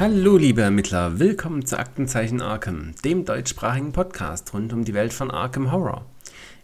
[0.00, 5.30] Hallo liebe Ermittler, willkommen zu Aktenzeichen Arkham, dem deutschsprachigen Podcast rund um die Welt von
[5.30, 6.06] Arkham Horror.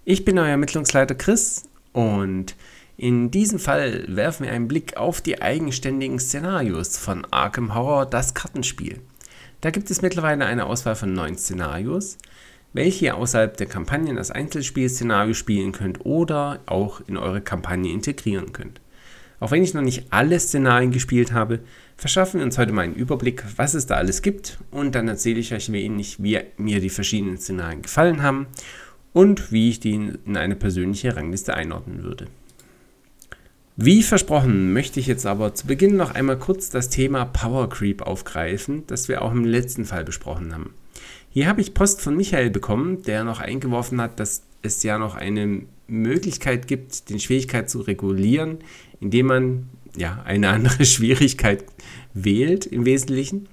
[0.07, 2.57] Ich bin euer Ermittlungsleiter Chris und
[2.97, 8.33] in diesem Fall werfen wir einen Blick auf die eigenständigen Szenarios von Arkham Horror, das
[8.33, 9.03] Kartenspiel.
[9.61, 12.17] Da gibt es mittlerweile eine Auswahl von neun Szenarios,
[12.73, 18.55] welche ihr außerhalb der Kampagnen als Einzelspielszenario spielen könnt oder auch in eure Kampagne integrieren
[18.55, 18.81] könnt.
[19.39, 21.61] Auch wenn ich noch nicht alle Szenarien gespielt habe,
[21.97, 25.41] verschaffen wir uns heute mal einen Überblick, was es da alles gibt und dann erzähle
[25.41, 28.47] ich euch wenig, wie mir die verschiedenen Szenarien gefallen haben
[29.13, 32.27] und wie ich die in eine persönliche Rangliste einordnen würde.
[33.79, 38.01] Wie versprochen möchte ich jetzt aber zu Beginn noch einmal kurz das Thema Power Creep
[38.01, 40.73] aufgreifen, das wir auch im letzten Fall besprochen haben.
[41.29, 45.15] Hier habe ich Post von Michael bekommen, der noch eingeworfen hat, dass es ja noch
[45.15, 48.59] eine Möglichkeit gibt, den Schwierigkeit zu regulieren,
[49.01, 51.65] indem man ja eine andere Schwierigkeit
[52.15, 53.49] wählt im Wesentlichen.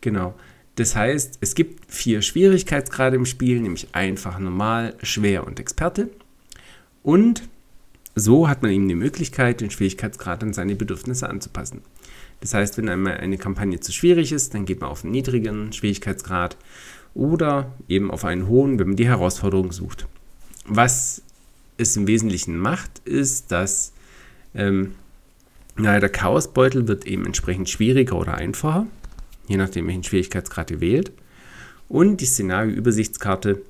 [0.00, 0.34] Genau.
[0.76, 6.08] Das heißt, es gibt vier Schwierigkeitsgrade im Spiel, nämlich einfach, normal, schwer und Experte.
[7.02, 7.48] Und
[8.14, 11.82] so hat man eben die Möglichkeit, den Schwierigkeitsgrad an seine Bedürfnisse anzupassen.
[12.40, 15.72] Das heißt, wenn einmal eine Kampagne zu schwierig ist, dann geht man auf einen niedrigen
[15.72, 16.56] Schwierigkeitsgrad
[17.14, 20.08] oder eben auf einen hohen, wenn man die Herausforderung sucht.
[20.66, 21.22] Was
[21.82, 23.92] es im Wesentlichen macht, ist, dass
[24.54, 24.94] ähm,
[25.76, 28.86] naja, der Chaosbeutel wird eben entsprechend schwieriger oder einfacher,
[29.48, 31.12] je nachdem, welchen Schwierigkeitsgrad ihr wählt.
[31.88, 33.62] Und die Szenario-Übersichtskarte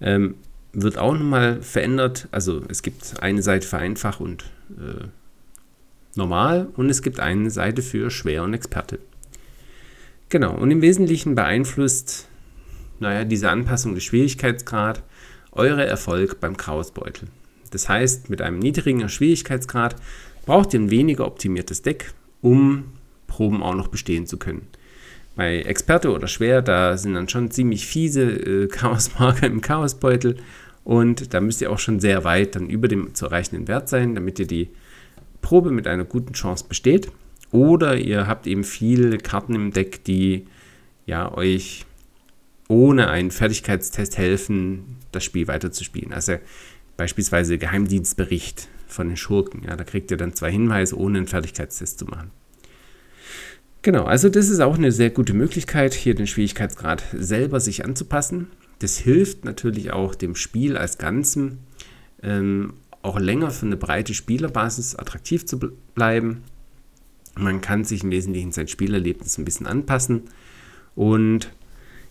[0.00, 0.34] ähm,
[0.72, 2.28] wird auch nochmal verändert.
[2.30, 5.06] Also es gibt eine Seite für einfach und äh,
[6.14, 8.98] normal und es gibt eine Seite für schwer und Experte.
[10.28, 12.28] Genau, und im Wesentlichen beeinflusst
[13.00, 15.02] naja, diese Anpassung des Schwierigkeitsgrad
[15.52, 17.28] eure Erfolg beim Chaosbeutel.
[17.70, 19.96] Das heißt, mit einem niedrigen Schwierigkeitsgrad
[20.46, 22.92] braucht ihr ein weniger optimiertes Deck, um
[23.26, 24.66] Proben auch noch bestehen zu können.
[25.36, 30.36] Bei Experte oder Schwer, da sind dann schon ziemlich fiese äh, Chaosmarker im Chaosbeutel
[30.84, 34.14] und da müsst ihr auch schon sehr weit dann über dem zu erreichenden Wert sein,
[34.14, 34.70] damit ihr die
[35.40, 37.10] Probe mit einer guten Chance besteht.
[37.52, 40.46] Oder ihr habt eben viele Karten im Deck, die
[41.06, 41.84] ja euch
[42.68, 46.12] ohne einen Fertigkeitstest helfen, das Spiel weiterzuspielen.
[46.12, 46.34] Also
[47.00, 49.62] beispielsweise Geheimdienstbericht von den Schurken.
[49.66, 52.30] Ja, da kriegt ihr dann zwei Hinweise, ohne einen Fertigkeitstest zu machen.
[53.80, 58.48] Genau, also das ist auch eine sehr gute Möglichkeit, hier den Schwierigkeitsgrad selber sich anzupassen.
[58.80, 61.60] Das hilft natürlich auch dem Spiel als Ganzen
[62.22, 65.58] ähm, auch länger für eine breite Spielerbasis attraktiv zu
[65.94, 66.42] bleiben.
[67.34, 70.24] Man kann sich im Wesentlichen sein Spielerlebnis ein bisschen anpassen
[70.94, 71.50] und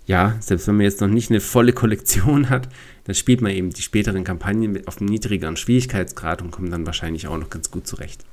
[0.10, 2.68] ja, selbst wenn man jetzt noch nicht eine volle Kollektion hat,
[3.04, 7.28] dann spielt man eben die späteren Kampagnen auf einem niedrigeren Schwierigkeitsgrad und kommt dann wahrscheinlich
[7.28, 8.26] auch noch ganz gut zurecht.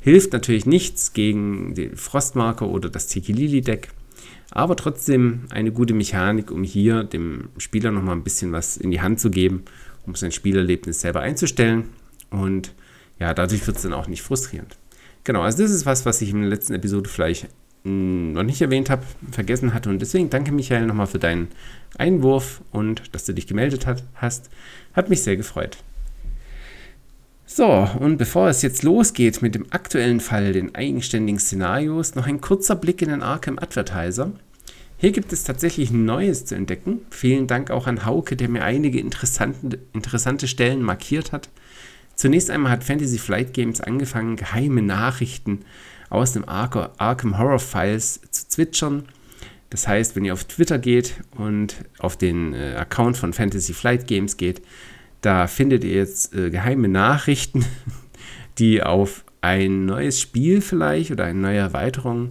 [0.00, 3.90] Hilft natürlich nichts gegen den Frostmarker oder das Tiki-Lili-Deck,
[4.50, 9.00] aber trotzdem eine gute Mechanik, um hier dem Spieler nochmal ein bisschen was in die
[9.00, 9.62] Hand zu geben,
[10.06, 11.90] um sein Spielerlebnis selber einzustellen
[12.30, 12.74] und
[13.20, 14.76] ja, dadurch wird es dann auch nicht frustrierend.
[15.22, 17.46] Genau, also das ist was, was ich in der letzten Episode vielleicht
[17.84, 19.90] noch nicht erwähnt habe, vergessen hatte.
[19.90, 21.48] Und deswegen danke Michael nochmal für deinen
[21.96, 24.50] Einwurf und dass du dich gemeldet hat, hast.
[24.94, 25.76] Hat mich sehr gefreut.
[27.46, 32.40] So, und bevor es jetzt losgeht mit dem aktuellen Fall, den eigenständigen Szenarios, noch ein
[32.40, 34.32] kurzer Blick in den Arkham Advertiser.
[34.96, 37.00] Hier gibt es tatsächlich Neues zu entdecken.
[37.10, 41.50] Vielen Dank auch an Hauke, der mir einige interessante, interessante Stellen markiert hat.
[42.14, 45.60] Zunächst einmal hat Fantasy Flight Games angefangen, geheime Nachrichten
[46.10, 49.04] aus dem Arkham Horror Files zu zwitschern.
[49.70, 54.06] Das heißt, wenn ihr auf Twitter geht und auf den äh, Account von Fantasy Flight
[54.06, 54.62] Games geht,
[55.20, 57.64] da findet ihr jetzt äh, geheime Nachrichten,
[58.58, 62.30] die auf ein neues Spiel vielleicht oder eine neue Erweiterung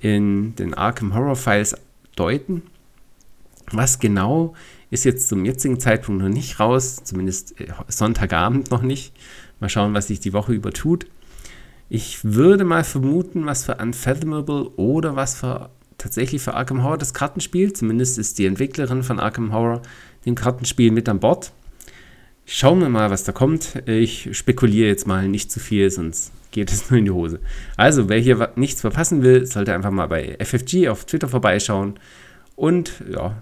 [0.00, 1.74] in den Arkham Horror Files
[2.16, 2.62] deuten.
[3.72, 4.54] Was genau
[4.90, 9.12] ist jetzt zum jetzigen Zeitpunkt noch nicht raus, zumindest äh, Sonntagabend noch nicht.
[9.60, 11.06] Mal schauen, was sich die Woche über tut.
[11.94, 17.14] Ich würde mal vermuten, was für Unfathomable oder was für tatsächlich für Arkham Horror das
[17.14, 17.72] Kartenspiel.
[17.72, 19.80] Zumindest ist die Entwicklerin von Arkham Horror
[20.26, 21.52] dem Kartenspiel mit an Bord.
[22.46, 23.80] Schauen wir mal, was da kommt.
[23.86, 27.38] Ich spekuliere jetzt mal nicht zu viel, sonst geht es nur in die Hose.
[27.76, 31.94] Also, wer hier nichts verpassen will, sollte einfach mal bei FFG auf Twitter vorbeischauen
[32.56, 33.40] und ja,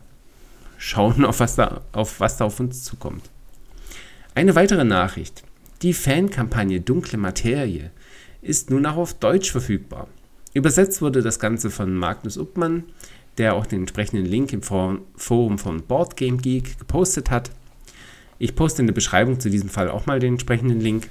[0.77, 3.31] schauen, auf was da auf, was da auf uns zukommt.
[4.35, 5.43] Eine weitere Nachricht.
[5.81, 7.91] Die Fankampagne Dunkle Materie
[8.43, 10.09] ist nun auch auf Deutsch verfügbar.
[10.53, 12.85] Übersetzt wurde das Ganze von Magnus Uppmann,
[13.39, 17.51] der auch den entsprechenden Link im Forum von Boardgame Geek gepostet hat.
[18.39, 21.09] Ich poste in der Beschreibung zu diesem Fall auch mal den entsprechenden Link.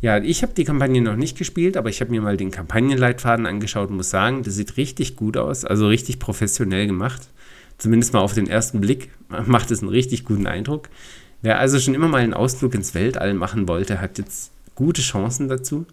[0.00, 3.46] Ja, ich habe die Kampagne noch nicht gespielt, aber ich habe mir mal den Kampagnenleitfaden
[3.46, 7.28] angeschaut und muss sagen, das sieht richtig gut aus, also richtig professionell gemacht.
[7.78, 9.10] Zumindest mal auf den ersten Blick
[9.46, 10.88] macht es einen richtig guten Eindruck.
[11.40, 15.48] Wer also schon immer mal einen Ausflug ins Weltall machen wollte, hat jetzt gute Chancen
[15.48, 15.86] dazu.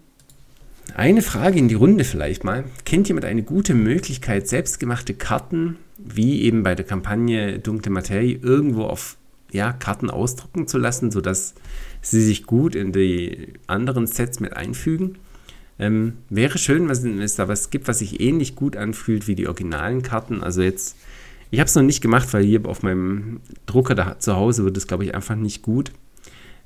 [0.94, 2.64] Eine Frage in die Runde vielleicht mal.
[2.84, 8.84] Kennt jemand eine gute Möglichkeit, selbstgemachte Karten, wie eben bei der Kampagne Dunkle Materie, irgendwo
[8.84, 9.16] auf
[9.52, 11.54] ja, Karten ausdrucken zu lassen, sodass
[12.02, 15.18] sie sich gut in die anderen Sets mit einfügen?
[15.78, 19.46] Ähm, wäre schön, wenn es da was gibt, was sich ähnlich gut anfühlt wie die
[19.46, 20.42] originalen Karten.
[20.42, 20.96] Also jetzt,
[21.50, 24.76] ich habe es noch nicht gemacht, weil hier auf meinem Drucker da zu Hause wird
[24.76, 25.92] es, glaube ich, einfach nicht gut.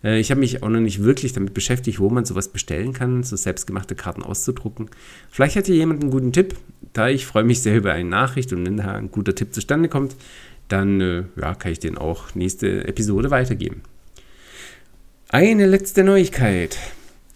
[0.02, 3.23] Äh, ich habe mich auch noch nicht wirklich damit beschäftigt, wo man sowas bestellen kann,
[3.23, 4.91] so selbstgemachte Karten auszudrucken.
[5.31, 6.55] Vielleicht hat hier jemand einen guten Tipp.
[6.93, 9.88] Da ich freue mich sehr über eine Nachricht und wenn da ein guter Tipp zustande
[9.88, 10.17] kommt,
[10.69, 13.82] dann äh, ja, kann ich den auch nächste Episode weitergeben.
[15.29, 16.76] Eine letzte Neuigkeit.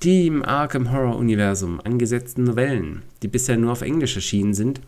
[0.02, 4.80] Die im Arkham Horror Universum angesetzten Novellen, die bisher nur auf Englisch erschienen sind,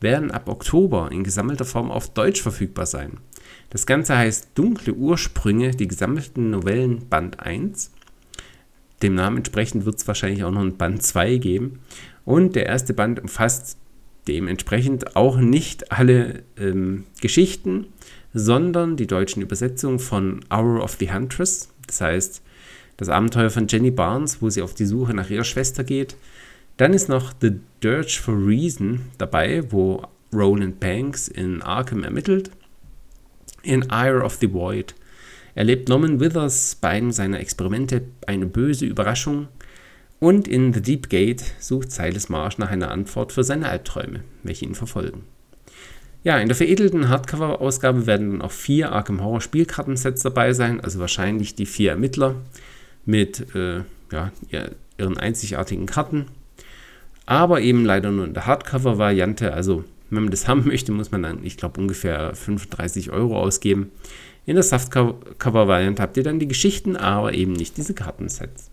[0.00, 3.18] werden ab Oktober in gesammelter Form auf Deutsch verfügbar sein.
[3.70, 7.90] Das Ganze heißt Dunkle Ursprünge, die gesammelten Novellen Band 1.
[9.02, 11.80] Dem Namen entsprechend wird es wahrscheinlich auch noch ein Band 2 geben.
[12.24, 13.76] Und der erste Band umfasst
[14.26, 17.86] dementsprechend auch nicht alle ähm, Geschichten,
[18.32, 21.68] sondern die deutschen Übersetzungen von Hour of the Huntress.
[21.86, 22.42] Das heißt,
[22.96, 26.16] das Abenteuer von Jenny Barnes, wo sie auf die Suche nach ihrer Schwester geht.
[26.78, 32.50] Dann ist noch The Dirge for Reason dabei, wo Roland Banks in Arkham ermittelt
[33.68, 34.94] in Ire of the Void.
[35.54, 39.48] Erlebt Norman Withers bei einem seiner Experimente eine böse Überraschung.
[40.20, 44.64] Und in The Deep Gate sucht Silas Marsh nach einer Antwort für seine Albträume, welche
[44.64, 45.24] ihn verfolgen.
[46.24, 50.98] Ja, in der veredelten Hardcover-Ausgabe werden dann auch vier Arkham Horror Spielkartensets dabei sein, also
[50.98, 52.34] wahrscheinlich die vier Ermittler
[53.04, 54.32] mit äh, ja,
[54.96, 56.26] ihren einzigartigen Karten,
[57.26, 61.22] aber eben leider nur in der Hardcover-Variante, also wenn man das haben möchte, muss man
[61.22, 63.90] dann, ich glaube, ungefähr 35 Euro ausgeben.
[64.46, 68.70] In der Softcover-Variante habt ihr dann die Geschichten, aber eben nicht diese Kartensets.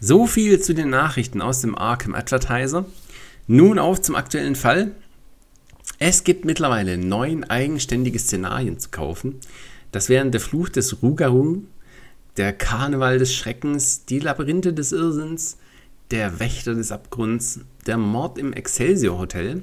[0.00, 2.86] So viel zu den Nachrichten aus dem Arkham Advertiser.
[3.46, 4.92] Nun auf zum aktuellen Fall.
[5.98, 9.38] Es gibt mittlerweile neun eigenständige Szenarien zu kaufen.
[9.92, 11.62] Das wären der Fluch des Rugaru,
[12.36, 15.58] der Karneval des Schreckens, die Labyrinthe des Irrsinns,
[16.12, 19.62] der Wächter des Abgrunds, der Mord im Excelsior Hotel,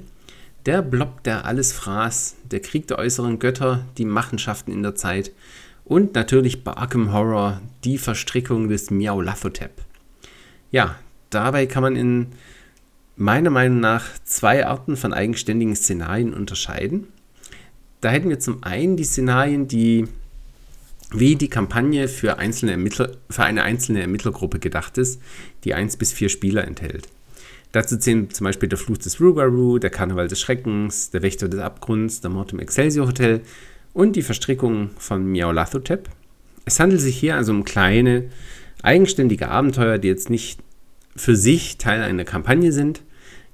[0.66, 5.32] der Blob, der alles fraß, der Krieg der äußeren Götter, die Machenschaften in der Zeit
[5.84, 9.70] und natürlich Barkham Horror, die Verstrickung des Miaulafotep.
[10.72, 10.96] Ja,
[11.30, 12.26] dabei kann man in
[13.16, 17.06] meiner Meinung nach zwei Arten von eigenständigen Szenarien unterscheiden.
[18.00, 20.08] Da hätten wir zum einen die Szenarien, die
[21.12, 25.20] wie die Kampagne für, einzelne Ermittler, für eine einzelne Ermittlergruppe gedacht ist,
[25.64, 27.08] die eins bis vier Spieler enthält.
[27.72, 31.60] Dazu zählen zum Beispiel der Fluch des Rugaru, der Karneval des Schreckens, der Wächter des
[31.60, 33.42] Abgrunds, der Mord im Excelsior Hotel
[33.92, 36.08] und die Verstrickung von Miaulathotep.
[36.64, 38.24] Es handelt sich hier also um kleine,
[38.82, 40.60] eigenständige Abenteuer, die jetzt nicht
[41.16, 43.02] für sich Teil einer Kampagne sind,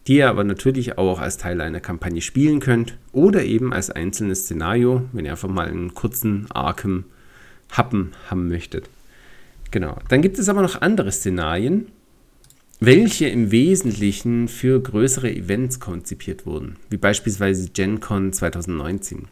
[0.06, 4.42] die ihr aber natürlich auch als Teil einer Kampagne spielen könnt oder eben als einzelnes
[4.42, 7.04] Szenario, wenn ihr einfach mal einen kurzen Arkham
[7.70, 8.88] Happen haben möchtet.
[9.70, 9.98] Genau.
[10.08, 11.88] Dann gibt es aber noch andere Szenarien,
[12.78, 19.28] welche im Wesentlichen für größere Events konzipiert wurden, wie beispielsweise GenCon 2019.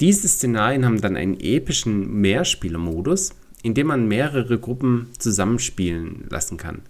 [0.00, 3.32] Diese Szenarien haben dann einen epischen Mehrspielermodus,
[3.62, 6.82] in dem man mehrere Gruppen zusammenspielen lassen kann.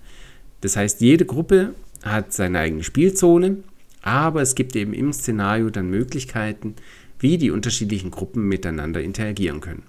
[0.61, 3.59] Das heißt, jede Gruppe hat seine eigene Spielzone,
[4.03, 6.75] aber es gibt eben im Szenario dann Möglichkeiten,
[7.19, 9.83] wie die unterschiedlichen Gruppen miteinander interagieren können.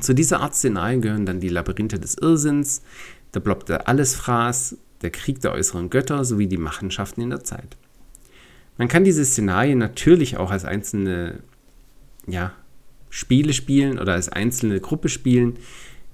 [0.00, 2.82] Zu dieser Art Szenarien gehören dann die Labyrinthe des Irrsinns,
[3.34, 7.76] der Blob der Allesfraß, der Krieg der äußeren Götter sowie die Machenschaften in der Zeit.
[8.78, 11.40] Man kann diese Szenarien natürlich auch als einzelne
[12.26, 12.52] ja,
[13.10, 15.58] Spiele spielen oder als einzelne Gruppe spielen.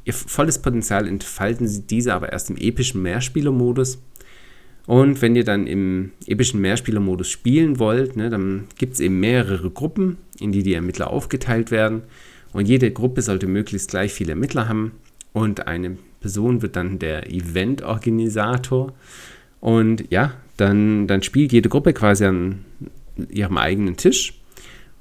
[0.04, 4.02] Ihr volles Potenzial entfalten sie diese aber erst im epischen Mehrspielermodus.
[4.86, 9.70] Und wenn ihr dann im epischen Mehrspielermodus spielen wollt, ne, dann gibt es eben mehrere
[9.70, 12.02] Gruppen, in die die Ermittler aufgeteilt werden.
[12.52, 14.92] Und jede Gruppe sollte möglichst gleich viele Ermittler haben.
[15.32, 18.92] Und eine Person wird dann der Eventorganisator.
[19.60, 22.64] Und ja, dann, dann spielt jede Gruppe quasi an
[23.28, 24.40] ihrem eigenen Tisch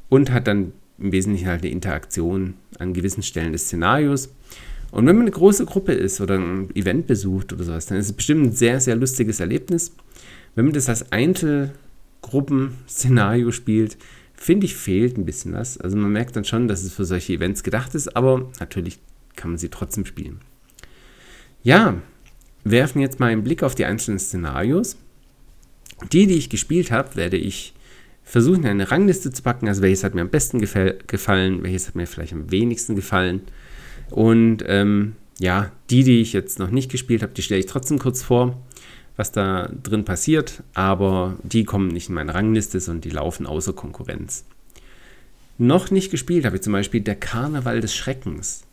[0.09, 4.29] und hat dann im Wesentlichen halt eine Interaktion an gewissen Stellen des Szenarios.
[4.91, 8.05] Und wenn man eine große Gruppe ist oder ein Event besucht oder sowas, dann ist
[8.07, 9.95] es bestimmt ein sehr, sehr lustiges Erlebnis.
[10.55, 13.97] Wenn man das als Einzelgruppen-Szenario spielt,
[14.37, 15.77] finde ich, fehlt ein bisschen was.
[15.77, 18.99] Also man merkt dann schon, dass es für solche Events gedacht ist, aber natürlich
[19.35, 20.39] kann man sie trotzdem spielen.
[21.63, 22.01] Ja,
[22.63, 24.97] werfen jetzt mal einen Blick auf die einzelnen Szenarios.
[26.11, 27.73] Die, die ich gespielt habe, werde ich
[28.23, 29.67] versuchen, in eine Rangliste zu packen.
[29.67, 33.41] Also welches hat mir am besten gefallen, welches hat mir vielleicht am wenigsten gefallen.
[34.11, 37.99] Und ähm, ja, die, die ich jetzt noch nicht gespielt habe, die stelle ich trotzdem
[37.99, 38.61] kurz vor,
[39.17, 40.63] was da drin passiert.
[40.73, 44.45] Aber die kommen nicht in meine Rangliste, sondern die laufen außer Konkurrenz.
[45.57, 48.63] Noch nicht gespielt habe ich zum Beispiel Der Karneval des Schreckens.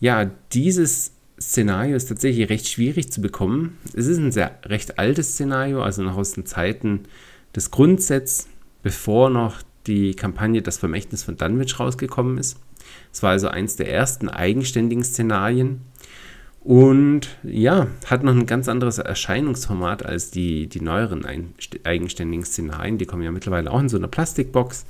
[0.00, 3.78] Ja, dieses Szenario ist tatsächlich recht schwierig zu bekommen.
[3.94, 7.04] Es ist ein sehr recht altes Szenario, also noch aus den Zeiten
[7.54, 8.48] des Grundsets,
[8.82, 12.58] bevor noch die Kampagne Das Vermächtnis von Dunwich rausgekommen ist.
[13.12, 15.82] Es war also eins der ersten eigenständigen Szenarien
[16.66, 21.24] und ja, hat noch ein ganz anderes Erscheinungsformat als die, die neueren
[21.84, 22.98] eigenständigen Szenarien.
[22.98, 24.84] Die kommen ja mittlerweile auch in so einer Plastikbox.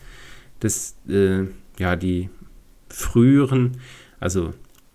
[0.61, 1.43] Das, äh,
[1.79, 2.31] ja, die
[2.89, 3.77] früheren,
[4.21, 4.55] also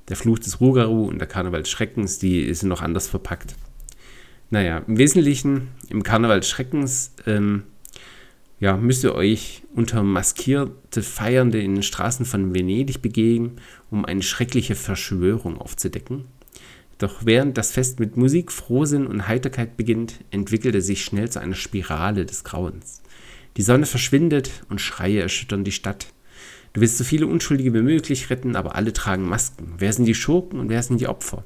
[0.09, 3.53] der Fluch des Rugaru und der Karneval des Schreckens, die sind noch anders verpackt.
[4.49, 7.61] Naja, im Wesentlichen im Karneval des Schreckens ähm,
[8.59, 13.61] ja, müsst ihr euch unter maskierte Feiernde in den Straßen von Venedig begegnen,
[13.91, 16.25] um eine schreckliche Verschwörung aufzudecken.
[17.01, 21.41] Doch während das Fest mit Musik, Frohsinn und Heiterkeit beginnt, entwickelt es sich schnell zu
[21.41, 23.01] einer Spirale des Grauens.
[23.57, 26.05] Die Sonne verschwindet und Schreie erschüttern die Stadt.
[26.73, 29.73] Du willst so viele Unschuldige wie möglich retten, aber alle tragen Masken.
[29.79, 31.43] Wer sind die Schurken und wer sind die Opfer?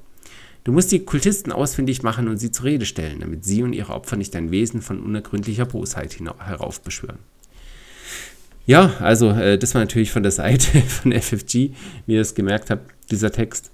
[0.66, 3.94] Du musst die Kultisten ausfindig machen und sie zur Rede stellen, damit sie und ihre
[3.94, 7.20] Opfer nicht ein Wesen von unergründlicher Bosheit heraufbeschwören.
[8.66, 11.72] Ja, also äh, das war natürlich von der Seite von FFG,
[12.08, 13.72] wie ihr es gemerkt habt, dieser Text.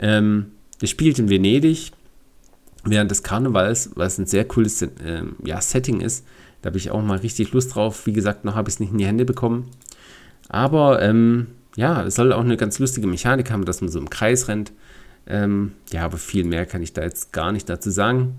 [0.00, 0.46] Ähm,
[0.80, 1.92] das spielt in Venedig
[2.84, 4.88] während des Karnevals, was ein sehr cooles äh,
[5.44, 6.24] ja, Setting ist.
[6.62, 8.06] Da habe ich auch mal richtig Lust drauf.
[8.06, 9.70] Wie gesagt, noch habe ich es nicht in die Hände bekommen.
[10.48, 14.10] Aber ähm, ja, es soll auch eine ganz lustige Mechanik haben, dass man so im
[14.10, 14.72] Kreis rennt.
[15.26, 18.36] Ähm, ja, aber viel mehr kann ich da jetzt gar nicht dazu sagen.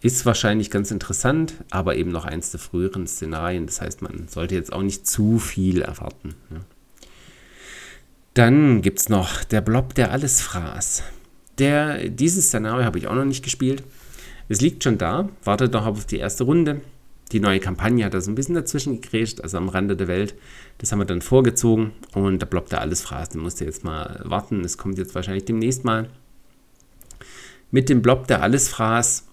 [0.00, 3.66] Ist wahrscheinlich ganz interessant, aber eben noch eins der früheren Szenarien.
[3.66, 6.34] Das heißt, man sollte jetzt auch nicht zu viel erwarten.
[6.50, 6.60] Ne?
[8.38, 11.02] Dann gibt es noch der Blob, der alles fraß.
[11.58, 13.82] Der, dieses Szenario habe ich auch noch nicht gespielt.
[14.48, 16.80] Es liegt schon da, wartet noch auf die erste Runde
[17.32, 20.34] die neue Kampagne hat da so ein bisschen dazwischen gegrätscht, also am Rande der Welt.
[20.78, 23.40] Das haben wir dann vorgezogen und da blockt er alles Phrasen.
[23.40, 26.08] Musste jetzt mal warten, es kommt jetzt wahrscheinlich demnächst mal.
[27.70, 29.26] Mit dem Blob der Allesfraß,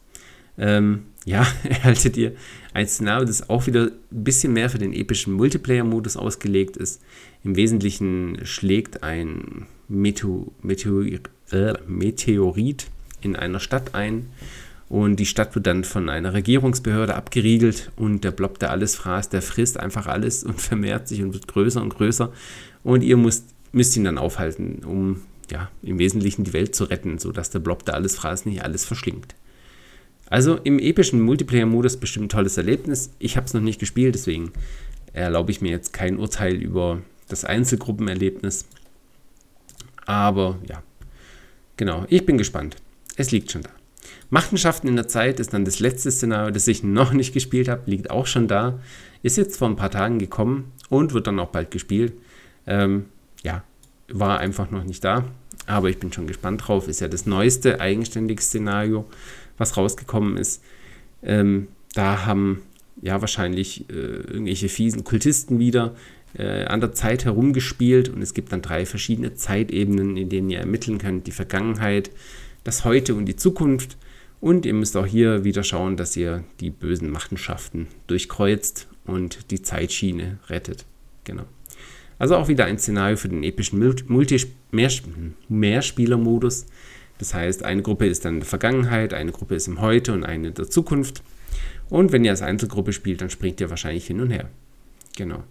[0.58, 2.34] ähm, ja, erhaltet ihr
[2.76, 7.02] ein Szenario, das auch wieder ein bisschen mehr für den epischen Multiplayer-Modus ausgelegt ist.
[7.46, 11.06] Im Wesentlichen schlägt ein Meteor Meteor
[11.52, 12.88] äh, Meteorit
[13.22, 14.28] in einer Stadt ein
[14.90, 19.30] und die Stadt wird dann von einer Regierungsbehörde abgeriegelt und der Blob, der alles fraß,
[19.30, 22.34] der frisst einfach alles und vermehrt sich und wird größer und größer.
[22.84, 27.20] Und ihr müsst, müsst ihn dann aufhalten, um ja, im Wesentlichen die Welt zu retten,
[27.20, 29.34] sodass der Blob, der alles fraß, nicht alles verschlingt.
[30.30, 33.12] Also im epischen Multiplayer-Modus bestimmt ein tolles Erlebnis.
[33.20, 34.52] Ich habe es noch nicht gespielt, deswegen
[35.14, 38.66] erlaube ich mir jetzt kein Urteil über das Einzelgruppenerlebnis.
[40.06, 40.84] Aber ja,
[41.78, 42.78] genau, ich bin gespannt.
[43.16, 43.70] Es liegt schon da.
[44.30, 47.90] Machenschaften in der Zeit ist dann das letzte Szenario, das ich noch nicht gespielt habe,
[47.90, 48.80] liegt auch schon da.
[49.24, 52.14] Ist jetzt vor ein paar Tagen gekommen und wird dann auch bald gespielt.
[52.68, 53.06] Ähm,
[53.44, 53.64] ja,
[54.08, 55.26] war einfach noch nicht da,
[55.68, 56.88] aber ich bin schon gespannt drauf.
[56.88, 59.06] Ist ja das neueste eigenständige Szenario,
[59.58, 60.64] was rausgekommen ist.
[61.24, 62.62] Ähm, da haben
[63.02, 65.96] ja wahrscheinlich äh, irgendwelche fiesen Kultisten wieder
[66.38, 70.60] äh, an der Zeit herumgespielt und es gibt dann drei verschiedene Zeitebenen, in denen ihr
[70.60, 71.28] ermitteln könnt.
[71.28, 72.12] Die Vergangenheit,
[72.64, 73.98] das Heute und die Zukunft.
[74.42, 79.62] Und ihr müsst auch hier wieder schauen, dass ihr die bösen Machenschaften durchkreuzt und die
[79.62, 80.86] Zeitschiene rettet.
[81.24, 81.46] Genau.
[82.20, 84.40] Also auch wieder ein Szenario für den epischen Multi
[84.72, 86.66] Mehrspieler-Modus.
[87.18, 90.24] Das heißt, eine Gruppe ist dann in der Vergangenheit, eine Gruppe ist im Heute und
[90.24, 91.24] eine in der Zukunft.
[91.90, 94.50] Und wenn ihr als Einzelgruppe spielt, dann springt ihr wahrscheinlich hin und her.
[95.16, 95.44] Genau.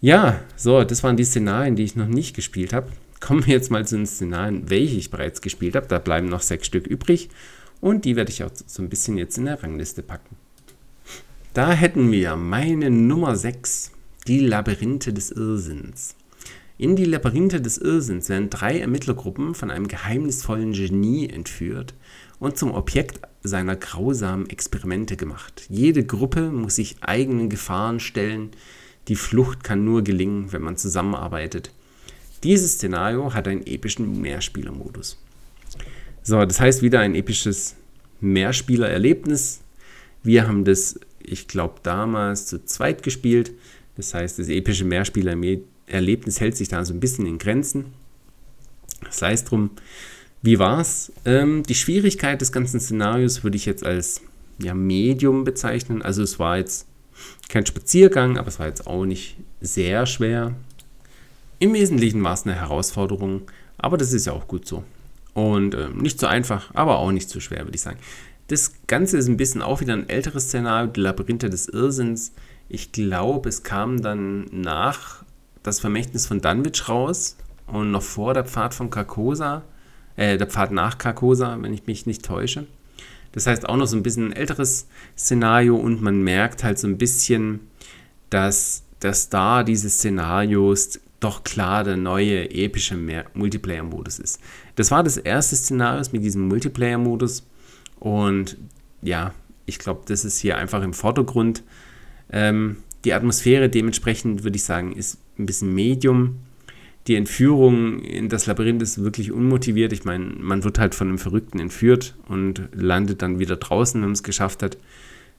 [0.00, 2.88] Ja, so, das waren die Szenarien, die ich noch nicht gespielt habe.
[3.20, 5.86] Kommen wir jetzt mal zu den Szenarien, welche ich bereits gespielt habe.
[5.88, 7.30] Da bleiben noch sechs Stück übrig.
[7.80, 10.36] Und die werde ich auch so ein bisschen jetzt in der Rangliste packen.
[11.54, 13.92] Da hätten wir meine Nummer 6,
[14.26, 16.14] die Labyrinthe des Irrsinns.
[16.78, 21.94] In die Labyrinthe des Irrsinns werden drei Ermittlergruppen von einem geheimnisvollen Genie entführt
[22.38, 25.64] und zum Objekt seiner grausamen Experimente gemacht.
[25.70, 28.50] Jede Gruppe muss sich eigenen Gefahren stellen.
[29.08, 31.70] Die Flucht kann nur gelingen, wenn man zusammenarbeitet.
[32.42, 35.18] Dieses Szenario hat einen epischen Mehrspielermodus.
[36.22, 37.76] So, das heißt wieder ein episches
[38.20, 39.60] Mehrspielererlebnis.
[40.22, 43.52] Wir haben das, ich glaube, damals zu zweit gespielt.
[43.96, 44.84] Das heißt, das epische
[45.86, 47.86] Mehrspielererlebnis hält sich da so ein bisschen in Grenzen.
[49.10, 49.70] Sei es drum,
[50.42, 51.12] Wie war's?
[51.24, 54.20] Ähm, die Schwierigkeit des ganzen Szenarios würde ich jetzt als
[54.58, 56.02] ja, Medium bezeichnen.
[56.02, 56.86] Also es war jetzt
[57.48, 60.54] kein Spaziergang, aber es war jetzt auch nicht sehr schwer.
[61.58, 63.42] Im Wesentlichen war es eine Herausforderung,
[63.78, 64.84] aber das ist ja auch gut so.
[65.34, 67.98] Und äh, nicht so einfach, aber auch nicht so schwer, würde ich sagen.
[68.48, 72.32] Das Ganze ist ein bisschen auch wieder ein älteres Szenario, die Labyrinthe des Irrsinns.
[72.68, 75.24] Ich glaube, es kam dann nach
[75.66, 79.64] das Vermächtnis von Dunwich raus und noch vor der Pfad von Carcosa,
[80.16, 82.66] äh, der Pfad nach Carcosa, wenn ich mich nicht täusche.
[83.32, 84.86] Das heißt auch noch so ein bisschen ein älteres
[85.18, 87.60] Szenario und man merkt halt so ein bisschen,
[88.30, 92.96] dass der Star dieses Szenarios doch klar der neue epische
[93.34, 94.40] Multiplayer-Modus ist.
[94.76, 97.44] Das war das erste Szenario mit diesem Multiplayer-Modus
[97.98, 98.56] und
[99.02, 99.34] ja,
[99.66, 101.64] ich glaube, das ist hier einfach im Vordergrund.
[102.30, 106.36] Ähm, die Atmosphäre dementsprechend, würde ich sagen, ist ein bisschen Medium.
[107.06, 109.92] Die Entführung in das Labyrinth ist wirklich unmotiviert.
[109.92, 114.08] Ich meine, man wird halt von einem Verrückten entführt und landet dann wieder draußen, wenn
[114.08, 114.76] man es geschafft hat.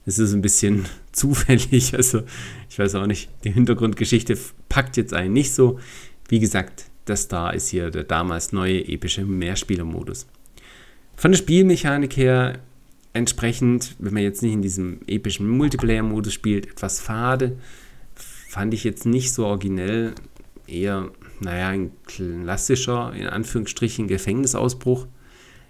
[0.06, 1.94] Es ist ein bisschen zufällig.
[1.94, 2.24] Also,
[2.70, 4.38] ich weiß auch nicht, die Hintergrundgeschichte
[4.70, 5.80] packt jetzt einen nicht so.
[6.30, 10.28] Wie gesagt, das da ist hier der damals neue epische Mehrspielermodus.
[11.16, 12.60] Von der Spielmechanik her
[13.14, 17.58] entsprechend, wenn man jetzt nicht in diesem epischen Multiplayer-Modus spielt, etwas fade.
[18.48, 20.16] Fand ich jetzt nicht so originell.
[20.68, 25.08] Eher, naja, ein klassischer, in Anführungsstrichen, Gefängnisausbruch.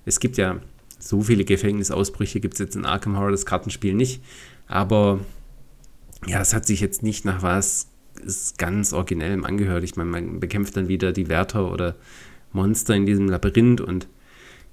[0.05, 0.59] Es gibt ja
[0.99, 4.21] so viele Gefängnisausbrüche, gibt es jetzt in Arkham Horror das Kartenspiel nicht.
[4.67, 5.19] Aber
[6.25, 7.89] ja, es hat sich jetzt nicht nach was
[8.57, 9.83] ganz originellem angehört.
[9.83, 11.95] Ich meine, man bekämpft dann wieder die Wärter oder
[12.51, 14.07] Monster in diesem Labyrinth und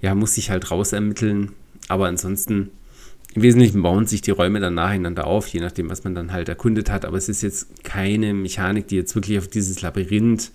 [0.00, 1.52] ja, muss sich halt rausermitteln.
[1.88, 2.70] Aber ansonsten,
[3.34, 6.48] im Wesentlichen bauen sich die Räume dann nacheinander auf, je nachdem, was man dann halt
[6.48, 7.04] erkundet hat.
[7.04, 10.52] Aber es ist jetzt keine Mechanik, die jetzt wirklich auf dieses Labyrinth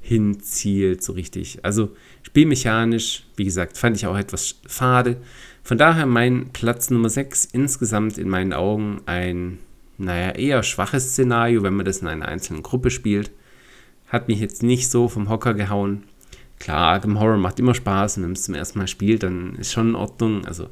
[0.00, 1.64] hinzielt, so richtig.
[1.64, 1.90] Also
[2.22, 5.16] spielmechanisch, wie gesagt, fand ich auch etwas fade.
[5.64, 9.58] Von daher mein Platz Nummer 6 insgesamt in meinen Augen ein,
[9.98, 13.32] naja, eher schwaches Szenario, wenn man das in einer einzelnen Gruppe spielt.
[14.06, 16.04] Hat mich jetzt nicht so vom Hocker gehauen.
[16.60, 19.56] Klar, Arkham Horror macht immer Spaß und wenn man es zum ersten Mal spielt, dann
[19.56, 20.44] ist schon in Ordnung.
[20.44, 20.68] Also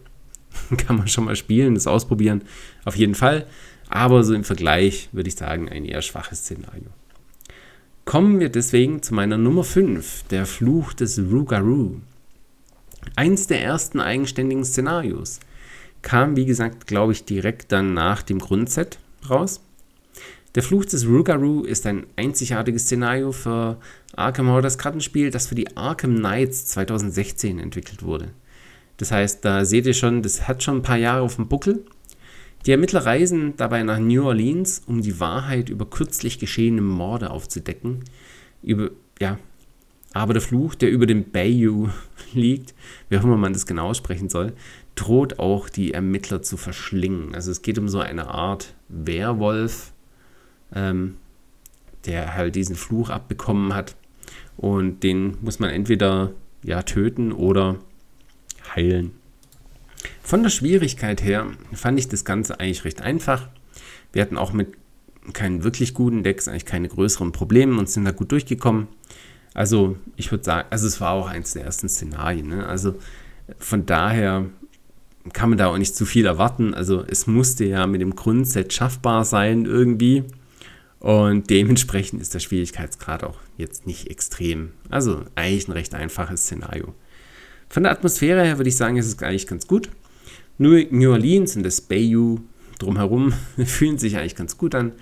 [0.77, 2.42] kann man schon mal spielen, das ausprobieren,
[2.85, 3.46] auf jeden Fall.
[3.88, 6.87] Aber so im Vergleich würde ich sagen, ein eher schwaches Szenario.
[8.05, 12.01] Kommen wir deswegen zu meiner Nummer 5, der Fluch des Rougarou.
[13.16, 15.40] Eins der ersten eigenständigen Szenarios.
[16.03, 19.61] Kam, wie gesagt, glaube ich, direkt dann nach dem Grundset raus.
[20.55, 23.79] Der Fluch des Rougarou ist ein einzigartiges Szenario für
[24.16, 28.31] Arkham Horror, das Kartenspiel, das für die Arkham Knights 2016 entwickelt wurde.
[29.00, 31.86] Das heißt, da seht ihr schon, das hat schon ein paar Jahre auf dem Buckel.
[32.66, 38.04] Die Ermittler reisen dabei nach New Orleans, um die Wahrheit über kürzlich geschehene Morde aufzudecken.
[38.62, 39.38] Über, ja,
[40.12, 41.88] aber der Fluch, der über dem Bayou
[42.34, 42.74] liegt,
[43.08, 44.52] wie auch immer man das genau aussprechen soll,
[44.96, 47.34] droht auch die Ermittler zu verschlingen.
[47.34, 49.94] Also es geht um so eine Art Werwolf,
[50.74, 51.16] ähm,
[52.04, 53.96] der halt diesen Fluch abbekommen hat.
[54.58, 56.32] Und den muss man entweder
[56.62, 57.78] ja, töten oder
[58.74, 59.12] heilen.
[60.22, 63.48] Von der Schwierigkeit her fand ich das Ganze eigentlich recht einfach.
[64.12, 64.68] Wir hatten auch mit
[65.33, 68.88] keinen wirklich guten Decks eigentlich keine größeren Probleme und sind da gut durchgekommen.
[69.54, 72.48] Also ich würde sagen, also es war auch eins der ersten Szenarien.
[72.48, 72.66] Ne?
[72.66, 72.94] Also
[73.59, 74.46] von daher
[75.33, 76.74] kann man da auch nicht zu viel erwarten.
[76.74, 80.24] Also es musste ja mit dem Grundset schaffbar sein irgendwie.
[80.98, 84.72] Und dementsprechend ist der Schwierigkeitsgrad auch jetzt nicht extrem.
[84.90, 86.94] Also eigentlich ein recht einfaches Szenario.
[87.70, 89.88] Von der Atmosphäre her würde ich sagen, ist es eigentlich ganz gut.
[90.59, 92.40] New Orleans und das Bayou
[92.80, 93.33] drumherum
[93.64, 94.92] fühlen sich eigentlich ganz gut an.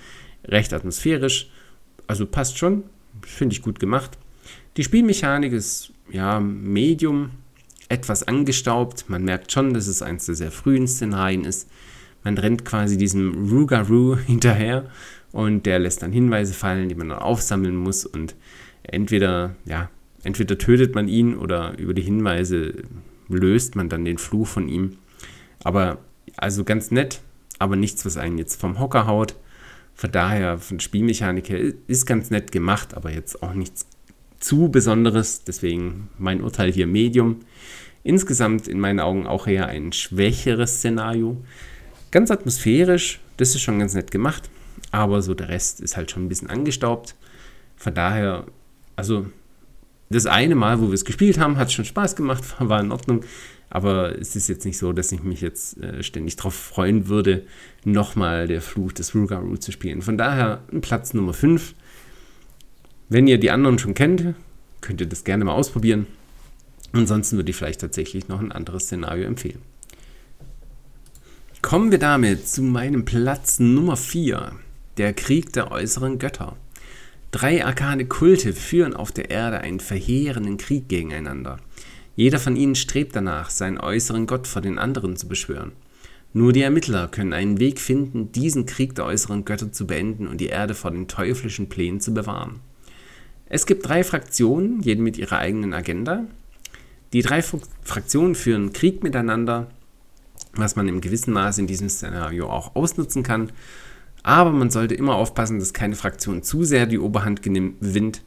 [0.44, 1.50] Recht atmosphärisch.
[2.07, 2.85] Also passt schon.
[3.22, 4.18] Finde ich gut gemacht.
[4.76, 7.31] Die Spielmechanik ist ja Medium,
[7.88, 9.07] etwas angestaubt.
[9.09, 11.70] Man merkt schon, dass es eines der sehr frühen Szenarien ist.
[12.22, 14.90] Man rennt quasi diesem Rougarou hinterher
[15.33, 18.35] und der lässt dann Hinweise fallen, die man dann aufsammeln muss und
[18.83, 19.88] entweder, ja,
[20.22, 22.74] entweder tötet man ihn oder über die Hinweise
[23.28, 24.98] löst man dann den Fluch von ihm.
[25.62, 25.98] Aber
[26.37, 27.20] also ganz nett,
[27.59, 29.35] aber nichts, was einen jetzt vom Hocker haut.
[29.94, 33.87] Von daher, von Spielmechanik her, ist ganz nett gemacht, aber jetzt auch nichts
[34.38, 35.44] zu Besonderes.
[35.44, 37.40] Deswegen mein Urteil hier Medium.
[38.04, 41.42] Insgesamt in meinen Augen auch eher ein schwächeres Szenario.
[42.11, 44.48] Ganz atmosphärisch, das ist schon ganz nett gemacht
[44.90, 47.14] aber so der Rest ist halt schon ein bisschen angestaubt.
[47.76, 48.46] Von daher,
[48.96, 49.26] also
[50.11, 53.25] das eine Mal, wo wir es gespielt haben, hat schon Spaß gemacht, war in Ordnung.
[53.71, 57.44] Aber es ist jetzt nicht so, dass ich mich jetzt äh, ständig darauf freuen würde,
[57.85, 60.01] nochmal der Fluch des Rugaroo zu spielen.
[60.01, 61.75] Von daher Platz Nummer 5.
[63.11, 64.35] Wenn ihr die anderen schon kennt,
[64.81, 66.07] könnt ihr das gerne mal ausprobieren.
[66.92, 69.61] Ansonsten würde ich vielleicht tatsächlich noch ein anderes Szenario empfehlen.
[71.61, 74.53] Kommen wir damit zu meinem Platz Nummer 4,
[74.97, 76.57] der Krieg der äußeren Götter.
[77.30, 81.58] Drei arkane Kulte führen auf der Erde einen verheerenden Krieg gegeneinander.
[82.16, 85.72] Jeder von ihnen strebt danach, seinen äußeren Gott vor den anderen zu beschwören.
[86.32, 90.40] Nur die Ermittler können einen Weg finden, diesen Krieg der äußeren Götter zu beenden und
[90.40, 92.60] die Erde vor den teuflischen Plänen zu bewahren.
[93.46, 96.24] Es gibt drei Fraktionen, jede mit ihrer eigenen Agenda.
[97.12, 99.68] Die drei Fraktionen führen Krieg miteinander,
[100.54, 103.52] was man im gewissen Maße in diesem Szenario auch ausnutzen kann.
[104.22, 108.22] Aber man sollte immer aufpassen, dass keine Fraktion zu sehr die Oberhand gewinnt,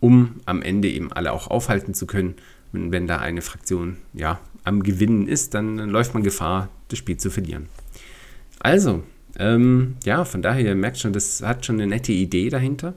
[0.00, 2.34] um am Ende eben alle auch aufhalten zu können.
[2.72, 7.16] Und wenn da eine Fraktion ja, am Gewinnen ist, dann, läuft man Gefahr, das Spiel
[7.16, 7.68] zu verlieren.
[8.60, 9.02] Also,
[9.38, 12.94] ähm, ja, von daher, ihr merkt schon, das hat schon eine nette Idee dahinter.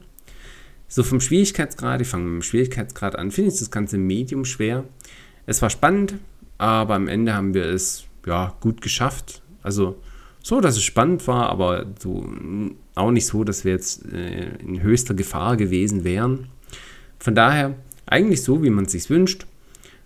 [0.88, 4.86] So vom Schwierigkeitsgrad, ich fange mit dem Schwierigkeitsgrad an, finde ich das Ganze medium schwer.
[5.46, 6.16] Es war spannend,
[6.58, 9.42] aber am Ende haben wir es ja gut geschafft.
[9.62, 10.02] Also
[10.48, 12.26] so, dass es spannend war, aber so,
[12.96, 16.48] auch nicht so, dass wir jetzt äh, in höchster Gefahr gewesen wären.
[17.20, 19.46] Von daher eigentlich so, wie man es sich wünscht.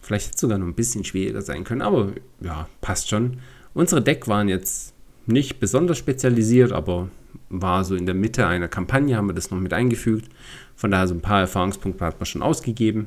[0.02, 3.38] Vielleicht hätte es sogar noch ein bisschen schwieriger sein können, aber ja, passt schon.
[3.76, 4.96] Unsere Deck waren jetzt
[5.28, 7.10] nicht besonders spezialisiert, aber
[7.50, 10.28] war so in der Mitte einer Kampagne, haben wir das noch mit eingefügt.
[10.76, 13.06] Von daher so ein paar Erfahrungspunkte hat man schon ausgegeben.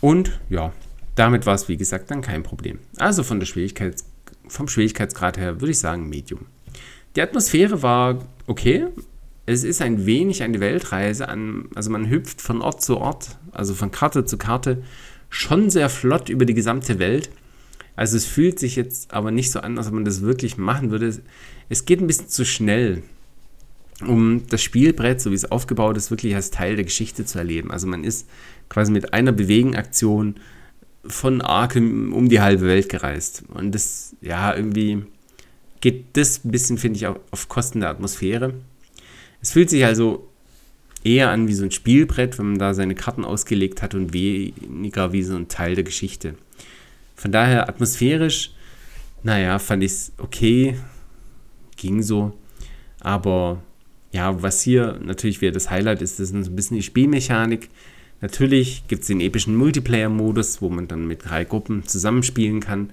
[0.00, 0.72] Und ja,
[1.14, 2.80] damit war es wie gesagt dann kein Problem.
[2.96, 4.04] Also von der Schwierigkeits
[4.52, 6.46] vom Schwierigkeitsgrad her würde ich sagen Medium.
[7.16, 8.86] Die Atmosphäre war okay.
[9.44, 13.74] Es ist ein wenig eine Weltreise an, also man hüpft von Ort zu Ort, also
[13.74, 14.82] von Karte zu Karte,
[15.30, 17.30] schon sehr flott über die gesamte Welt.
[17.96, 20.90] Also es fühlt sich jetzt aber nicht so an, als ob man das wirklich machen
[20.90, 21.18] würde.
[21.68, 23.02] Es geht ein bisschen zu schnell,
[24.06, 27.70] um das Spielbrett, so wie es aufgebaut ist, wirklich als Teil der Geschichte zu erleben.
[27.70, 28.28] Also man ist
[28.68, 30.36] quasi mit einer Bewegenaktion
[31.04, 33.44] von Arkham um die halbe Welt gereist.
[33.48, 35.04] Und das, ja, irgendwie
[35.80, 38.54] geht das ein bisschen, finde ich, auf Kosten der Atmosphäre.
[39.40, 40.28] Es fühlt sich also
[41.04, 45.12] eher an wie so ein Spielbrett, wenn man da seine Karten ausgelegt hat und weniger
[45.12, 46.34] wie so ein Teil der Geschichte.
[47.16, 48.52] Von daher atmosphärisch,
[49.22, 50.76] naja, fand ich es okay,
[51.76, 52.32] ging so.
[53.00, 53.62] Aber
[54.12, 57.70] ja, was hier natürlich wieder das Highlight ist, ist ein bisschen die Spielmechanik.
[58.22, 62.90] Natürlich gibt es den epischen Multiplayer-Modus, wo man dann mit drei Gruppen zusammenspielen kann.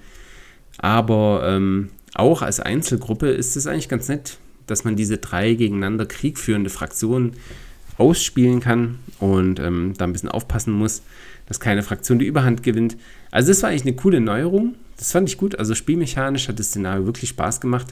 [0.80, 6.08] Aber ähm, auch als Einzelgruppe ist es eigentlich ganz nett, dass man diese drei gegeneinander
[6.08, 7.34] kriegführende Fraktionen
[8.00, 11.04] ausspielen kann und ähm, da ein bisschen aufpassen muss,
[11.46, 12.98] dass keine Fraktion die Überhand gewinnt.
[13.30, 14.76] Also das war eigentlich eine coole Neuerung.
[14.98, 15.60] Das fand ich gut.
[15.60, 17.88] Also spielmechanisch hat das Szenario wirklich Spaß gemacht.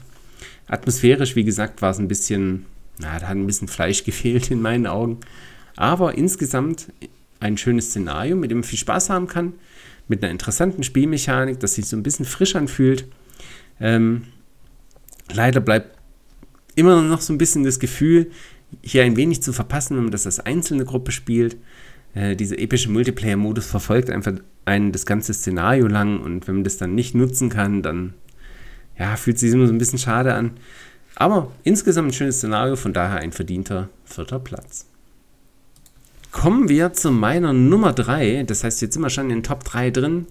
[0.66, 2.66] Atmosphärisch, wie gesagt, war es ein bisschen,
[2.98, 5.18] na, da hat ein bisschen Fleisch gefehlt in meinen Augen.
[5.76, 6.88] Aber insgesamt
[7.40, 9.54] ein schönes Szenario, mit dem man viel Spaß haben kann,
[10.08, 13.06] mit einer interessanten Spielmechanik, das sich so ein bisschen frisch anfühlt.
[13.80, 14.24] Ähm,
[15.32, 15.96] leider bleibt
[16.74, 18.30] immer noch so ein bisschen das Gefühl,
[18.82, 21.56] hier ein wenig zu verpassen, wenn man das als einzelne Gruppe spielt.
[22.14, 26.76] Äh, dieser epische Multiplayer-Modus verfolgt einfach einen das ganze Szenario lang und wenn man das
[26.76, 28.14] dann nicht nutzen kann, dann
[28.98, 30.52] ja, fühlt sich immer so ein bisschen schade an.
[31.14, 34.87] Aber insgesamt ein schönes Szenario, von daher ein verdienter vierter Platz.
[36.30, 39.64] Kommen wir zu meiner Nummer 3, das heißt, jetzt sind wir schon in den Top
[39.64, 40.26] 3 drin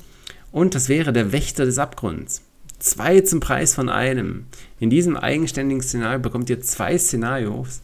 [0.52, 2.44] und das wäre der Wächter des Abgrunds.
[2.80, 4.46] Zwei zum Preis von einem.
[4.80, 7.82] In diesem eigenständigen Szenario bekommt ihr zwei Szenarios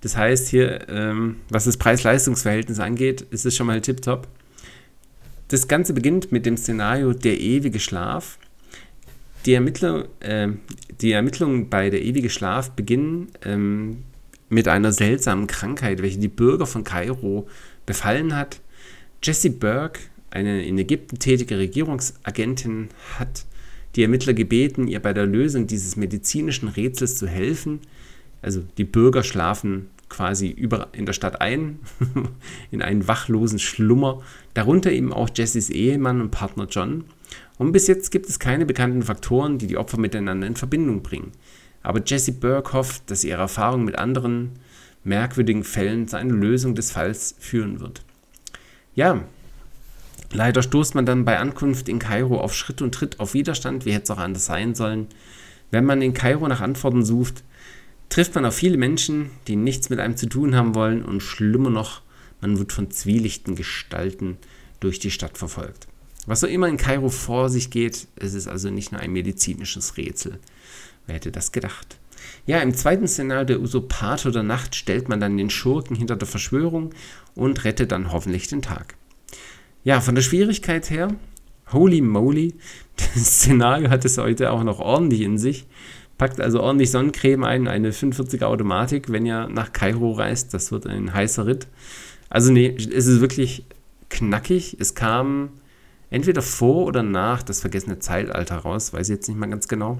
[0.00, 4.28] das heißt hier, ähm, was das Preis-Leistungs-Verhältnis angeht, ist es schon mal tipptopp.
[5.48, 8.38] Das Ganze beginnt mit dem Szenario Der ewige Schlaf.
[9.46, 10.48] Die, Ermittler, äh,
[11.00, 14.04] die Ermittlungen bei Der ewige Schlaf beginnen ähm,
[14.48, 17.48] mit einer seltsamen Krankheit, welche die Bürger von Kairo
[17.84, 18.60] befallen hat.
[19.22, 23.46] Jesse Burke, eine in Ägypten tätige Regierungsagentin, hat
[23.96, 27.80] die Ermittler gebeten, ihr bei der Lösung dieses medizinischen Rätsels zu helfen–
[28.46, 31.80] also die Bürger schlafen quasi über, in der Stadt ein,
[32.70, 34.22] in einen wachlosen Schlummer,
[34.54, 37.04] darunter eben auch Jessys Ehemann und Partner John.
[37.58, 41.32] Und bis jetzt gibt es keine bekannten Faktoren, die die Opfer miteinander in Verbindung bringen.
[41.86, 44.58] Aber Jesse Burke hofft, dass ihre Erfahrung mit anderen
[45.04, 48.02] merkwürdigen Fällen zu einer Lösung des Falls führen wird.
[48.96, 49.22] Ja,
[50.32, 53.92] leider stoßt man dann bei Ankunft in Kairo auf Schritt und Tritt auf Widerstand, wie
[53.92, 55.06] hätte es auch anders sein sollen.
[55.70, 57.44] Wenn man in Kairo nach Antworten sucht,
[58.08, 61.70] trifft man auf viele Menschen, die nichts mit einem zu tun haben wollen und schlimmer
[61.70, 62.02] noch,
[62.40, 64.38] man wird von zwielichten Gestalten
[64.80, 65.86] durch die Stadt verfolgt.
[66.26, 69.96] Was so immer in Kairo vor sich geht, es ist also nicht nur ein medizinisches
[69.96, 70.40] Rätsel.
[71.06, 71.98] Wer hätte das gedacht?
[72.46, 76.28] Ja, im zweiten Szenario der Usurpator der Nacht stellt man dann den Schurken hinter der
[76.28, 76.90] Verschwörung
[77.34, 78.94] und rettet dann hoffentlich den Tag.
[79.84, 81.14] Ja, von der Schwierigkeit her,
[81.72, 82.54] holy moly,
[82.96, 85.66] das Szenario hat es heute auch noch ordentlich in sich.
[86.18, 90.54] Packt also ordentlich Sonnencreme ein, eine 45er Automatik, wenn ihr nach Kairo reist.
[90.54, 91.66] Das wird ein heißer Ritt.
[92.30, 93.66] Also nee, es ist wirklich
[94.08, 94.76] knackig.
[94.80, 95.50] Es kam
[96.08, 99.98] entweder vor oder nach das vergessene Zeitalter raus, weiß ich jetzt nicht mal ganz genau.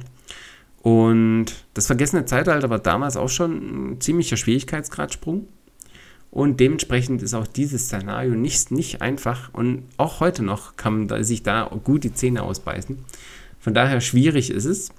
[0.82, 5.48] Und das vergessene Zeitalter war damals auch schon ein ziemlicher Schwierigkeitsgradsprung.
[6.30, 9.52] Und dementsprechend ist auch dieses Szenario nicht, nicht einfach.
[9.54, 12.98] Und auch heute noch kann man sich da gut die Zähne ausbeißen.
[13.58, 14.90] Von daher schwierig ist es.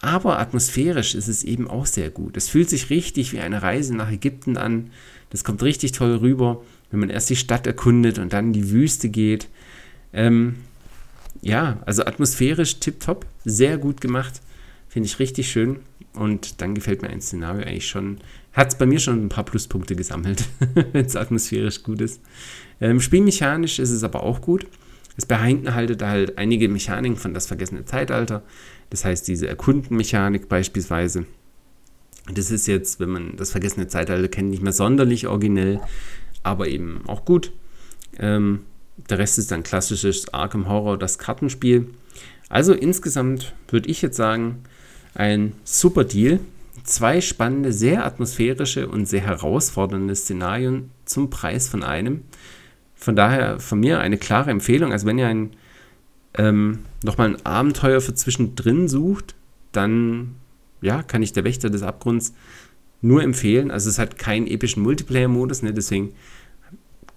[0.00, 2.36] Aber atmosphärisch ist es eben auch sehr gut.
[2.36, 4.90] Es fühlt sich richtig wie eine Reise nach Ägypten an.
[5.30, 8.70] Das kommt richtig toll rüber, wenn man erst die Stadt erkundet und dann in die
[8.70, 9.48] Wüste geht.
[10.12, 10.56] Ähm,
[11.40, 14.40] ja, also atmosphärisch tipptopp, sehr gut gemacht.
[14.92, 15.80] Finde ich richtig schön.
[16.12, 18.18] Und dann gefällt mir ein Szenario eigentlich schon.
[18.52, 20.44] Hat es bei mir schon ein paar Pluspunkte gesammelt,
[20.92, 22.20] wenn es atmosphärisch gut ist.
[22.78, 24.66] Ähm, spielmechanisch ist es aber auch gut.
[25.16, 28.42] Es beinhaltet halt einige Mechaniken von das vergessene Zeitalter.
[28.90, 31.24] Das heißt, diese Erkundenmechanik beispielsweise.
[32.30, 35.80] Das ist jetzt, wenn man das vergessene Zeitalter kennt, nicht mehr sonderlich originell,
[36.42, 37.50] aber eben auch gut.
[38.18, 38.66] Ähm,
[39.08, 41.88] der Rest ist dann klassisches Arkham Horror, das Kartenspiel.
[42.52, 44.58] Also insgesamt würde ich jetzt sagen,
[45.14, 46.38] ein super Deal.
[46.84, 52.24] Zwei spannende, sehr atmosphärische und sehr herausfordernde Szenarien zum Preis von einem.
[52.94, 54.92] Von daher von mir eine klare Empfehlung.
[54.92, 55.56] Also wenn ihr ein
[56.34, 59.34] ähm, nochmal ein Abenteuer für zwischendrin sucht,
[59.72, 60.36] dann
[60.82, 62.34] ja, kann ich der Wächter des Abgrunds
[63.00, 63.70] nur empfehlen.
[63.70, 65.72] Also es hat keinen epischen Multiplayer-Modus, ne?
[65.72, 66.12] deswegen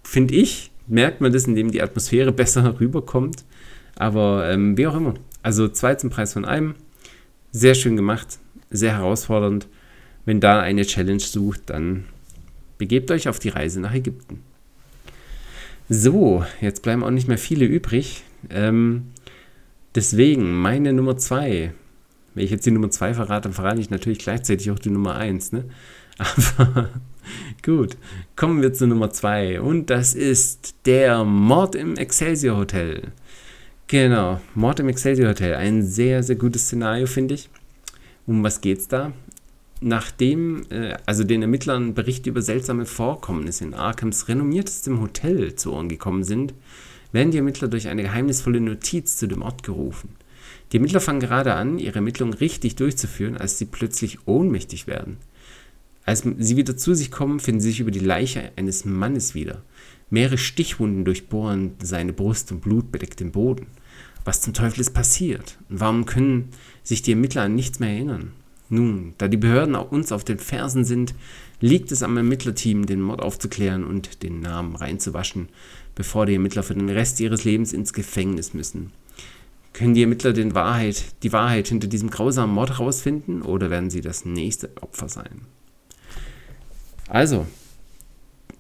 [0.02, 3.43] finde ich, merkt man das, indem die Atmosphäre besser rüberkommt.
[3.98, 5.14] Aber ähm, wie auch immer.
[5.44, 6.76] Also zwei zum Preis von einem.
[7.52, 9.68] Sehr schön gemacht, sehr herausfordernd.
[10.26, 12.06] Wenn da eine Challenge sucht, dann
[12.78, 14.42] begebt euch auf die Reise nach Ägypten.
[15.88, 18.24] So, jetzt bleiben auch nicht mehr viele übrig.
[18.50, 19.12] Ähm,
[19.94, 21.74] deswegen meine Nummer zwei.
[22.34, 25.16] Wenn ich jetzt die Nummer zwei verrate, dann verrate ich natürlich gleichzeitig auch die Nummer
[25.16, 25.52] eins.
[25.52, 25.66] Ne?
[26.58, 26.90] Aber
[27.64, 27.98] gut,
[28.36, 29.62] kommen wir zur Nummer zwei.
[29.62, 33.12] Und das ist der Mord im Excelsior Hotel.
[33.88, 35.54] Genau, Mord im Excelsior Hotel.
[35.54, 37.50] Ein sehr, sehr gutes Szenario, finde ich.
[38.26, 39.12] Um was geht's da?
[39.80, 45.88] Nachdem äh, also den Ermittlern Berichte über seltsame Vorkommnisse in Arkhams renommiertestem Hotel zu Ohren
[45.88, 46.56] gekommen sind,
[47.12, 50.10] werden die Ermittler durch eine geheimnisvolle Notiz zu dem Ort gerufen.
[50.71, 55.17] Die Ermittler fangen gerade an, ihre Ermittlungen richtig durchzuführen, als sie plötzlich ohnmächtig werden.
[56.06, 59.62] Als sie wieder zu sich kommen, finden sie sich über die Leiche eines Mannes wieder.
[60.10, 63.68] Mehrere Stichwunden durchbohren seine Brust und Blut bedeckt den Boden.
[64.24, 65.58] Was zum Teufel ist passiert?
[65.70, 66.50] Und warum können
[66.84, 68.32] sich die Ermittler an nichts mehr erinnern?
[68.70, 71.13] Nun, da die Behörden auch uns auf den Fersen sind,
[71.62, 75.50] liegt es am Ermittlerteam, den Mord aufzuklären und den Namen reinzuwaschen,
[75.94, 78.91] bevor die Ermittler für den Rest ihres Lebens ins Gefängnis müssen.
[79.74, 84.02] Können die Ermittler den Wahrheit, die Wahrheit hinter diesem grausamen Mord herausfinden oder werden sie
[84.02, 85.41] das nächste Opfer sein?
[87.08, 87.46] Also,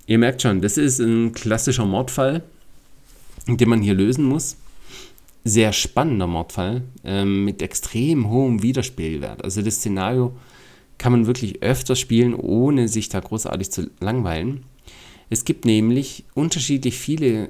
[0.07, 2.43] ihr merkt schon, das ist ein klassischer Mordfall,
[3.47, 4.57] den man hier lösen muss.
[5.43, 9.43] Sehr spannender Mordfall ähm, mit extrem hohem Wiederspielwert.
[9.43, 10.35] Also das Szenario
[10.97, 14.63] kann man wirklich öfter spielen, ohne sich da großartig zu langweilen.
[15.29, 17.49] Es gibt nämlich unterschiedlich viele,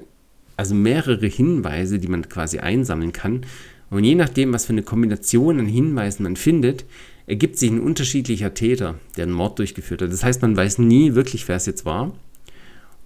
[0.56, 3.42] also mehrere Hinweise, die man quasi einsammeln kann.
[3.90, 6.84] Und je nachdem, was für eine Kombination an Hinweisen man findet,
[7.26, 10.12] ergibt sich ein unterschiedlicher Täter, der einen Mord durchgeführt hat.
[10.12, 12.12] Das heißt, man weiß nie wirklich, wer es jetzt war.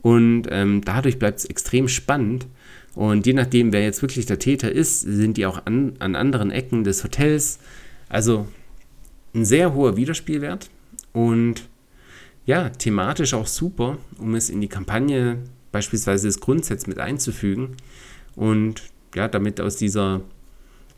[0.03, 2.47] Und ähm, dadurch bleibt es extrem spannend.
[2.95, 6.51] Und je nachdem, wer jetzt wirklich der Täter ist, sind die auch an, an anderen
[6.51, 7.59] Ecken des Hotels.
[8.09, 8.47] Also
[9.35, 10.71] ein sehr hoher Wiederspielwert.
[11.13, 11.69] Und
[12.47, 15.39] ja, thematisch auch super, um es in die Kampagne
[15.73, 17.77] beispielsweise das Grundsatz mit einzufügen
[18.35, 18.83] und
[19.15, 20.23] ja, damit aus dieser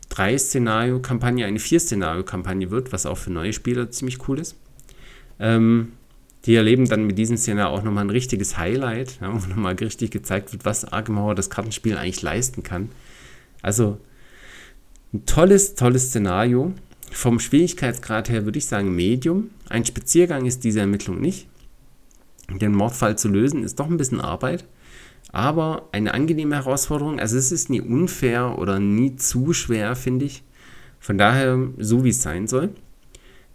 [0.09, 4.55] Drei-Szenario-Kampagne eine Vier-Szenario-Kampagne wird, was auch für neue Spieler ziemlich cool ist.
[5.39, 5.93] Ähm,
[6.45, 10.11] die erleben dann mit diesem Szenario auch nochmal ein richtiges Highlight, ja, wo nochmal richtig
[10.11, 12.89] gezeigt wird, was Arkham das Kartenspiel eigentlich leisten kann.
[13.61, 13.99] Also
[15.13, 16.73] ein tolles, tolles Szenario
[17.11, 19.51] vom Schwierigkeitsgrad her würde ich sagen Medium.
[19.69, 21.47] Ein Spaziergang ist diese Ermittlung nicht.
[22.49, 24.65] Den Mordfall zu lösen ist doch ein bisschen Arbeit,
[25.31, 27.19] aber eine angenehme Herausforderung.
[27.19, 30.43] Also es ist nie unfair oder nie zu schwer, finde ich.
[30.99, 32.69] Von daher so, wie es sein soll.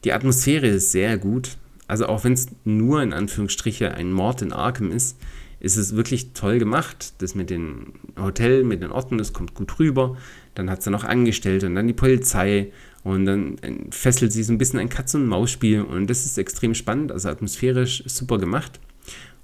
[0.04, 1.56] Die Atmosphäre ist sehr gut.
[1.88, 5.18] Also auch wenn es nur in Anführungsstriche ein Mord in Arkham ist,
[5.58, 7.14] ist es wirklich toll gemacht.
[7.18, 10.16] Das mit dem Hotel, mit den Orten, das kommt gut rüber.
[10.54, 12.70] Dann hat es noch Angestellte und dann die Polizei
[13.02, 13.56] und dann
[13.90, 18.38] fesselt sich so ein bisschen ein Katz-und-Maus-Spiel und das ist extrem spannend, also atmosphärisch super
[18.38, 18.78] gemacht.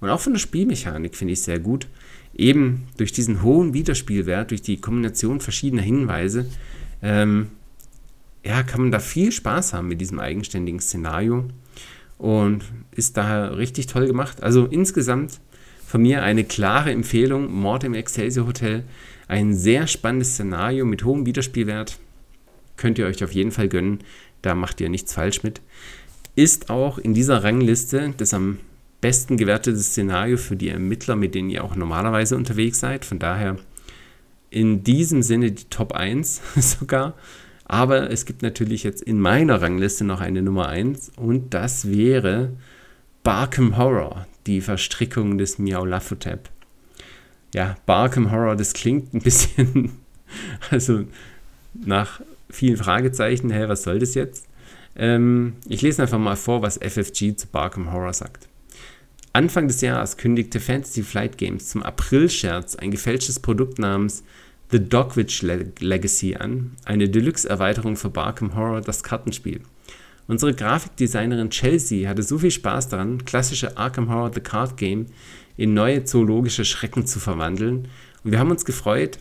[0.01, 1.89] Und auch von der Spielmechanik finde ich sehr gut.
[2.37, 6.47] eben durch diesen hohen Wiederspielwert, durch die Kombination verschiedener Hinweise,
[7.03, 7.49] ähm,
[8.45, 11.47] ja, kann man da viel Spaß haben mit diesem eigenständigen Szenario
[12.19, 14.43] und ist daher richtig toll gemacht.
[14.43, 15.41] Also insgesamt
[15.87, 18.85] von mir eine klare Empfehlung, Mord im Excelsior Hotel,
[19.29, 21.99] ein sehr spannendes Szenario mit hohem Wiederspielwert,
[22.77, 24.01] könnt ihr euch auf jeden Fall gönnen,
[24.43, 25.61] da macht ihr nichts falsch mit.
[26.37, 28.59] Ist auch in dieser Rangliste das am
[29.01, 33.05] besten gewertete Szenario für die Ermittler, mit denen ihr auch normalerweise unterwegs seid.
[33.05, 33.57] Von daher
[34.51, 37.15] in diesem Sinne die Top 1 sogar.
[37.65, 42.51] Aber es gibt natürlich jetzt in meiner Rangliste noch eine Nummer 1 und das wäre
[43.23, 46.51] Barkham Horror, die Verstrickung des Miaulafotep.
[47.55, 49.93] Ja, Barkham Horror, das klingt ein bisschen,
[50.71, 51.05] also
[51.73, 54.47] nach vielen Fragezeichen, hä, was soll das jetzt?
[54.97, 58.49] Ähm, ich lese einfach mal vor, was FFG zu Barkham Horror sagt.
[59.33, 64.23] Anfang des Jahres kündigte Fantasy Flight Games zum April-Scherz ein gefälschtes Produkt namens
[64.75, 69.61] The Dogwitch Legacy an, eine Deluxe-Erweiterung für Barkham Horror, das Kartenspiel.
[70.27, 75.07] Unsere Grafikdesignerin Chelsea hatte so viel Spaß daran, klassische Arkham Horror The Card Game
[75.57, 77.87] in neue zoologische Schrecken zu verwandeln.
[78.25, 79.21] Und wir haben uns gefreut,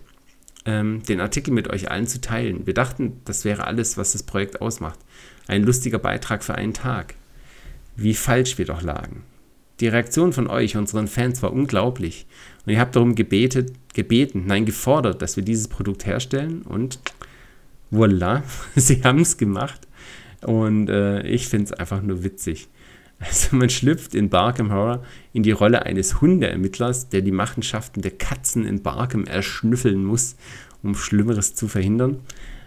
[0.65, 2.65] ähm, den Artikel mit euch allen zu teilen.
[2.65, 4.97] Wir dachten, das wäre alles, was das Projekt ausmacht.
[5.45, 7.13] Ein lustiger Beitrag für einen Tag.
[7.95, 9.21] Wie falsch wir doch lagen.
[9.79, 12.25] Die Reaktion von euch, unseren Fans, war unglaublich.
[12.65, 16.61] Und ihr habt darum gebetet, gebeten, nein, gefordert, dass wir dieses Produkt herstellen.
[16.61, 16.99] Und
[17.91, 18.43] voilà,
[18.75, 19.87] sie haben es gemacht.
[20.41, 22.67] Und äh, ich finde es einfach nur witzig.
[23.19, 28.11] Also man schlüpft in Barkham Horror in die Rolle eines Hundeermittlers, der die Machenschaften der
[28.11, 30.35] Katzen in Barkham erschnüffeln muss,
[30.81, 32.19] um Schlimmeres zu verhindern.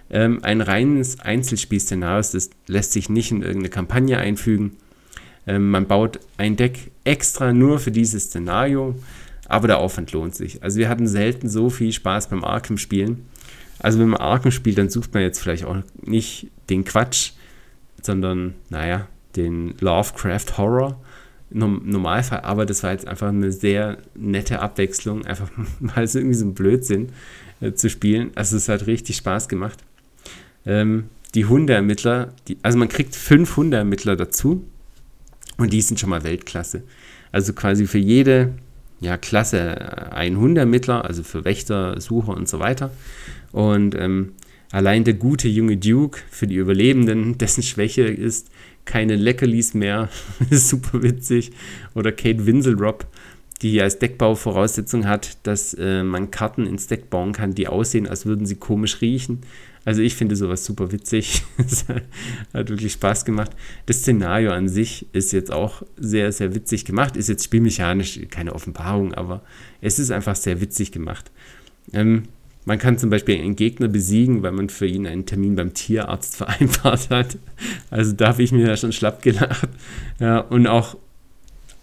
[0.08, 4.76] Ähm, ein reines Einzelspielszenario, das lässt sich nicht in irgendeine Kampagne einfügen.
[5.46, 8.94] Ähm, man baut ein Deck extra nur für dieses Szenario,
[9.48, 10.62] aber der Aufwand lohnt sich.
[10.62, 13.24] Also wir hatten selten so viel Spaß beim Arkham-Spielen.
[13.78, 17.32] Also wenn man Arkham spielt, dann sucht man jetzt vielleicht auch nicht den Quatsch,
[18.02, 21.00] sondern, naja, den Lovecraft Horror
[21.50, 22.40] im Normalfall.
[22.40, 26.54] Aber das war jetzt einfach eine sehr nette Abwechslung, einfach mal so irgendwie so ein
[26.54, 27.10] Blödsinn
[27.60, 28.30] äh, zu spielen.
[28.34, 29.78] Also es hat richtig Spaß gemacht.
[30.64, 34.64] Ähm, die Hundeermittler, die, also man kriegt fünf Hundeermittler dazu
[35.56, 36.82] und die sind schon mal Weltklasse.
[37.32, 38.54] Also quasi für jede
[39.00, 42.90] ja, Klasse ein Hundeermittler, also für Wächter, Sucher und so weiter.
[43.52, 44.32] Und ähm,
[44.70, 48.50] allein der gute junge Duke für die Überlebenden, dessen Schwäche ist
[48.84, 50.08] keine Leckerlis mehr,
[50.50, 51.52] super witzig.
[51.94, 53.06] Oder Kate Winselrop,
[53.62, 58.26] die als Deckbauvoraussetzung hat, dass äh, man Karten ins Deck bauen kann, die aussehen, als
[58.26, 59.40] würden sie komisch riechen.
[59.86, 61.44] Also ich finde sowas super witzig.
[62.52, 63.52] Hat wirklich Spaß gemacht.
[63.86, 67.16] Das Szenario an sich ist jetzt auch sehr, sehr witzig gemacht.
[67.16, 69.42] Ist jetzt spielmechanisch keine Offenbarung, aber
[69.80, 71.30] es ist einfach sehr witzig gemacht.
[71.92, 72.24] Ähm,
[72.64, 76.36] man kann zum Beispiel einen Gegner besiegen, weil man für ihn einen Termin beim Tierarzt
[76.38, 77.38] vereinbart hat.
[77.88, 79.68] Also da habe ich mir ja schon schlapp gelacht.
[80.18, 80.96] Ja, und auch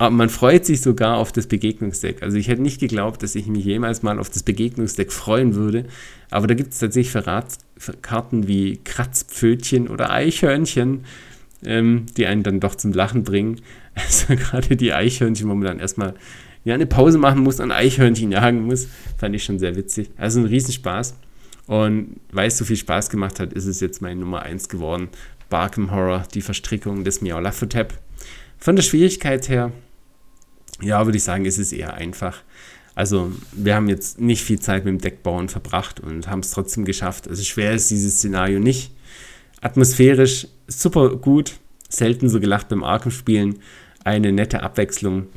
[0.03, 2.23] aber man freut sich sogar auf das Begegnungsdeck.
[2.23, 5.85] Also ich hätte nicht geglaubt, dass ich mich jemals mal auf das Begegnungsdeck freuen würde.
[6.29, 7.11] Aber da gibt es tatsächlich
[7.83, 11.05] Verratskarten wie Kratzpfötchen oder Eichhörnchen,
[11.65, 13.61] ähm, die einen dann doch zum Lachen bringen.
[13.95, 16.15] Also gerade die Eichhörnchen, wo man dann erstmal
[16.63, 18.87] ja, eine Pause machen muss und Eichhörnchen jagen muss,
[19.19, 20.09] fand ich schon sehr witzig.
[20.17, 21.13] Also ein Riesenspaß.
[21.67, 25.09] Und weil es so viel Spaß gemacht hat, ist es jetzt meine Nummer 1 geworden.
[25.51, 27.93] Barkham Horror, die Verstrickung des Miaulafotep.
[28.57, 29.71] Von der Schwierigkeit her
[30.81, 32.41] ja, würde ich sagen, ist es eher einfach.
[32.95, 36.85] Also wir haben jetzt nicht viel Zeit mit dem Deckbauen verbracht und haben es trotzdem
[36.85, 37.27] geschafft.
[37.27, 38.91] Also schwer ist dieses Szenario nicht.
[39.61, 41.53] Atmosphärisch super gut,
[41.89, 43.59] selten so gelacht beim Arkham-Spielen.
[44.03, 45.27] Eine nette Abwechslung.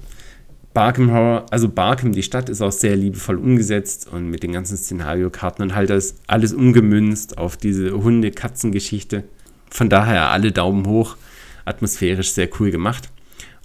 [0.74, 4.76] Barkham Horror, also Barkham, die Stadt, ist auch sehr liebevoll umgesetzt und mit den ganzen
[4.76, 9.24] Szenariokarten und halt das alles umgemünzt auf diese Hunde-Katzen-Geschichte.
[9.70, 11.16] Von daher alle Daumen hoch.
[11.64, 13.08] Atmosphärisch sehr cool gemacht.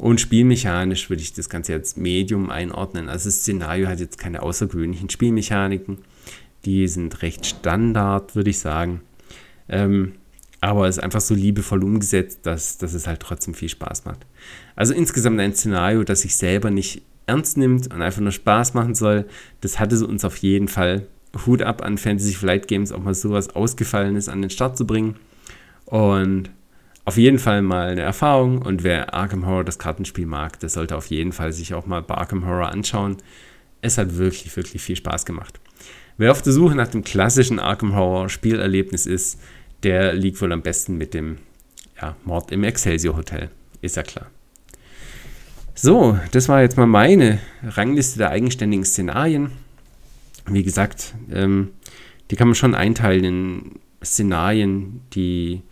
[0.01, 3.07] Und spielmechanisch würde ich das Ganze jetzt Medium einordnen.
[3.07, 5.99] Also das Szenario hat jetzt keine außergewöhnlichen Spielmechaniken.
[6.65, 9.01] Die sind recht Standard, würde ich sagen.
[9.69, 10.13] Ähm,
[10.59, 14.25] aber es ist einfach so liebevoll umgesetzt, dass, dass es halt trotzdem viel Spaß macht.
[14.75, 18.95] Also insgesamt ein Szenario, das sich selber nicht ernst nimmt und einfach nur Spaß machen
[18.95, 19.27] soll.
[19.61, 21.05] Das hatte es uns auf jeden Fall.
[21.45, 25.17] Hut ab an Fantasy Flight Games, auch mal sowas Ausgefallenes an den Start zu bringen.
[25.85, 26.49] Und
[27.03, 30.95] auf jeden Fall mal eine Erfahrung und wer Arkham Horror das Kartenspiel mag, der sollte
[30.95, 33.17] auf jeden Fall sich auch mal bei Arkham Horror anschauen.
[33.81, 35.59] Es hat wirklich, wirklich viel Spaß gemacht.
[36.17, 39.39] Wer auf der Suche nach dem klassischen Arkham Horror Spielerlebnis ist,
[39.81, 41.37] der liegt wohl am besten mit dem
[41.99, 43.49] ja, Mord im Excelsior Hotel.
[43.81, 44.27] Ist ja klar.
[45.73, 49.51] So, das war jetzt mal meine Rangliste der eigenständigen Szenarien.
[50.45, 51.69] Wie gesagt, ähm,
[52.29, 53.71] die kann man schon einteilen in
[54.03, 55.63] Szenarien, die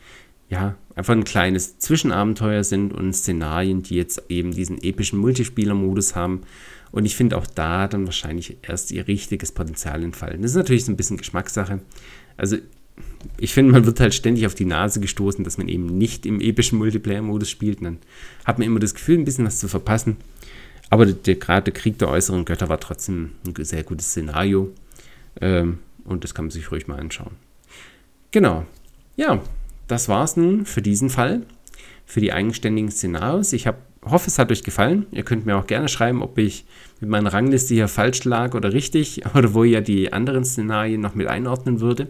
[0.49, 6.41] ja einfach ein kleines Zwischenabenteuer sind und Szenarien, die jetzt eben diesen epischen Multispieler-Modus haben.
[6.91, 10.41] Und ich finde auch da dann wahrscheinlich erst ihr richtiges Potenzial entfallen.
[10.41, 11.79] Das ist natürlich so ein bisschen Geschmackssache.
[12.35, 12.57] Also
[13.37, 16.41] ich finde, man wird halt ständig auf die Nase gestoßen, dass man eben nicht im
[16.41, 17.79] epischen Multiplayer-Modus spielt.
[17.79, 17.97] Und dann
[18.43, 20.17] hat man immer das Gefühl, ein bisschen was zu verpassen.
[20.89, 24.73] Aber der, gerade der Krieg der äußeren Götter war trotzdem ein sehr gutes Szenario.
[25.39, 27.37] Ähm, und das kann man sich ruhig mal anschauen.
[28.31, 28.65] Genau.
[29.15, 29.41] Ja,
[29.89, 31.41] das war es nun für diesen Fall.
[32.05, 33.53] Für die eigenständigen Szenarios.
[33.53, 35.05] Ich hab, hoffe, es hat euch gefallen.
[35.11, 36.65] Ihr könnt mir auch gerne schreiben, ob ich
[37.01, 41.15] mit meiner Rangliste hier falsch lag oder richtig oder wo ihr die anderen Szenarien noch
[41.15, 42.07] mit einordnen würde.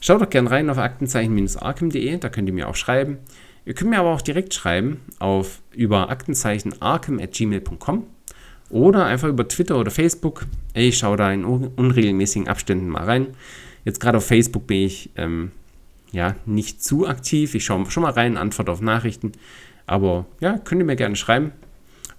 [0.00, 3.18] Schaut doch gerne rein auf aktenzeichen-arkham.de, da könnt ihr mir auch schreiben.
[3.66, 8.06] Ihr könnt mir aber auch direkt schreiben auf über aktenzeichenarkham.gmail.com
[8.70, 10.46] oder einfach über Twitter oder Facebook.
[10.72, 13.26] Ich schaue da in unregelmäßigen Abständen mal rein.
[13.84, 15.50] Jetzt gerade auf Facebook bin ich ähm,
[16.12, 17.54] ja nicht zu aktiv.
[17.54, 19.32] Ich schaue schon mal rein, antworte auf Nachrichten.
[19.86, 21.52] Aber ja, könnt ihr mir gerne schreiben.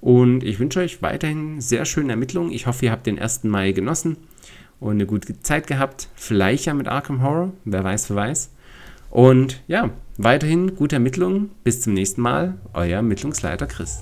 [0.02, 2.52] Und ich wünsche euch weiterhin sehr schöne Ermittlungen.
[2.52, 3.44] Ich hoffe, ihr habt den 1.
[3.44, 4.18] Mai genossen
[4.80, 6.10] und eine gute Zeit gehabt.
[6.16, 8.52] Vielleicht ja mit Arkham Horror, wer weiß, wer weiß.
[9.12, 11.52] Und ja, weiterhin gute Ermittlungen.
[11.64, 14.02] Bis zum nächsten Mal, euer Ermittlungsleiter Chris.